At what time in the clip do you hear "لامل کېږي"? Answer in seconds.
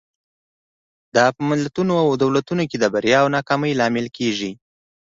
3.79-4.51